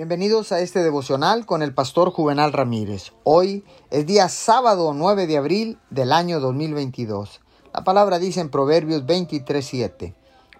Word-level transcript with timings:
Bienvenidos 0.00 0.50
a 0.50 0.60
este 0.60 0.82
devocional 0.82 1.44
con 1.44 1.60
el 1.60 1.74
pastor 1.74 2.10
Juvenal 2.10 2.54
Ramírez. 2.54 3.12
Hoy 3.22 3.66
es 3.90 4.06
día 4.06 4.30
sábado 4.30 4.94
9 4.94 5.26
de 5.26 5.36
abril 5.36 5.78
del 5.90 6.12
año 6.12 6.40
2022. 6.40 7.42
La 7.74 7.84
palabra 7.84 8.18
dice 8.18 8.40
en 8.40 8.48
Proverbios 8.48 9.04
23:7, 9.04 10.14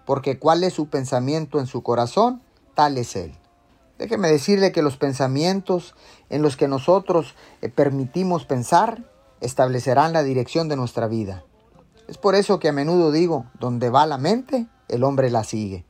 porque 0.04 0.38
cuál 0.38 0.62
es 0.62 0.74
su 0.74 0.90
pensamiento 0.90 1.58
en 1.58 1.66
su 1.66 1.82
corazón, 1.82 2.42
tal 2.74 2.98
es 2.98 3.16
él. 3.16 3.32
Déjeme 3.96 4.30
decirle 4.30 4.72
que 4.72 4.82
los 4.82 4.98
pensamientos 4.98 5.94
en 6.28 6.42
los 6.42 6.58
que 6.58 6.68
nosotros 6.68 7.34
eh, 7.62 7.70
permitimos 7.70 8.44
pensar 8.44 9.10
establecerán 9.40 10.12
la 10.12 10.22
dirección 10.22 10.68
de 10.68 10.76
nuestra 10.76 11.08
vida. 11.08 11.46
Es 12.08 12.18
por 12.18 12.34
eso 12.34 12.60
que 12.60 12.68
a 12.68 12.72
menudo 12.72 13.10
digo, 13.10 13.46
donde 13.58 13.88
va 13.88 14.04
la 14.04 14.18
mente, 14.18 14.66
el 14.88 15.02
hombre 15.02 15.30
la 15.30 15.44
sigue. 15.44 15.86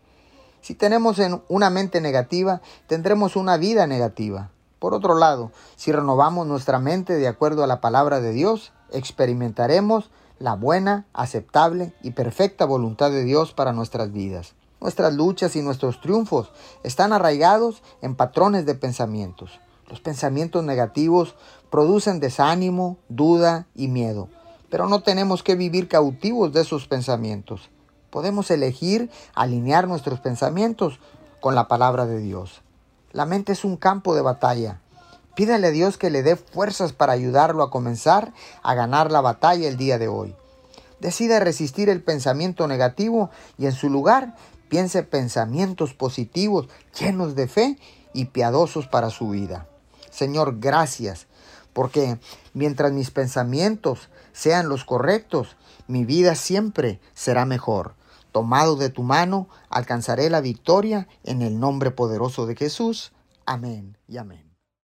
Si 0.61 0.75
tenemos 0.75 1.19
una 1.49 1.71
mente 1.71 2.01
negativa, 2.01 2.61
tendremos 2.87 3.37
una 3.37 3.57
vida 3.57 3.87
negativa. 3.87 4.51
Por 4.79 4.95
otro 4.95 5.15
lado, 5.15 5.53
si 5.77 5.91
renovamos 5.91 6.47
nuestra 6.47 6.79
mente 6.79 7.15
de 7.15 7.29
acuerdo 7.29 7.65
a 7.65 7.67
la 7.67 7.81
palabra 7.81 8.21
de 8.21 8.33
Dios, 8.33 8.73
experimentaremos 8.91 10.11
la 10.39 10.55
buena, 10.55 11.07
aceptable 11.13 11.93
y 12.03 12.13
perfecta 12.13 12.65
voluntad 12.67 13.11
de 13.11 13.25
Dios 13.25 13.53
para 13.53 13.73
nuestras 13.73 14.13
vidas. 14.13 14.55
Nuestras 14.81 15.15
luchas 15.15 15.57
y 15.57 15.63
nuestros 15.63 16.01
triunfos 16.01 16.51
están 16.83 17.13
arraigados 17.13 17.83
en 18.01 18.15
patrones 18.15 18.65
de 18.65 18.75
pensamientos. 18.75 19.61
Los 19.89 20.01
pensamientos 20.01 20.65
negativos 20.65 21.35
producen 21.71 22.21
desánimo, 22.21 22.97
duda 23.09 23.67
y 23.75 23.89
miedo, 23.89 24.29
pero 24.71 24.89
no 24.89 25.03
tenemos 25.03 25.43
que 25.43 25.57
vivir 25.57 25.89
cautivos 25.89 26.53
de 26.53 26.63
esos 26.63 26.87
pensamientos 26.87 27.71
podemos 28.11 28.51
elegir 28.51 29.11
alinear 29.35 29.89
nuestros 29.89 30.21
pensamientos 30.21 30.99
con 31.41 31.55
la 31.55 31.69
palabra 31.69 32.07
de 32.07 32.19
Dios. 32.19 32.63
La 33.13 33.27
mente 33.27 33.53
es 33.53 33.65
un 33.65 33.77
campo 33.77 34.15
de 34.15 34.23
batalla. 34.23 34.81
Pídale 35.35 35.69
a 35.69 35.71
Dios 35.71 35.97
que 35.97 36.11
le 36.11 36.23
dé 36.23 36.37
fuerzas 36.37 36.93
para 36.93 37.13
ayudarlo 37.13 37.63
a 37.63 37.71
comenzar 37.71 38.33
a 38.63 38.75
ganar 38.75 39.11
la 39.11 39.21
batalla 39.21 39.69
el 39.69 39.77
día 39.77 39.99
de 39.99 40.09
hoy. 40.09 40.35
Decida 41.01 41.41
resistir 41.41 41.89
el 41.89 42.03
pensamiento 42.03 42.69
negativo 42.69 43.31
y 43.57 43.67
en 43.67 43.73
su 43.73 43.89
lugar 43.89 44.37
piense 44.69 45.03
pensamientos 45.03 45.95
positivos, 45.95 46.69
llenos 46.99 47.35
de 47.35 47.49
fe 47.49 47.79
y 48.13 48.27
piadosos 48.27 48.87
para 48.87 49.11
su 49.11 49.31
vida. 49.31 49.67
Señor, 50.11 50.61
gracias, 50.61 51.27
porque 51.73 52.19
mientras 52.53 52.93
mis 52.93 53.11
pensamientos 53.11 54.09
sean 54.33 54.69
los 54.69 54.85
correctos, 54.85 55.57
mi 55.87 56.05
vida 56.05 56.35
siempre 56.35 57.01
será 57.15 57.45
mejor. 57.45 57.95
Tomado 58.33 58.77
de 58.77 58.91
tu 58.91 59.03
mano, 59.03 59.49
alcanzaré 59.69 60.31
la 60.31 60.41
victoria 60.41 61.09
en 61.25 61.43
el 61.43 61.59
nombre 61.59 61.91
poderoso 61.91 62.47
de 62.47 62.57
Jesús. 62.57 63.13
Amén 63.47 63.97
y 64.07 64.19
amén. 64.19 64.50